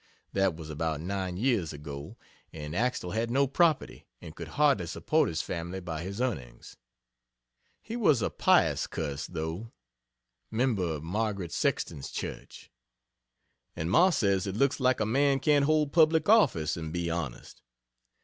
[0.33, 2.17] That was about nine years ago,
[2.51, 6.75] and Axtele had no property, and could hardly support his family by his earnings.
[7.83, 9.71] He was a pious cuss, though.
[10.49, 12.71] Member of Margaret Sexton's Church.
[13.75, 17.61] And Ma says "it looks like a man can't hold public office and be honest."